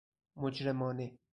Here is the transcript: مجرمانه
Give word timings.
مجرمانه 0.35 1.11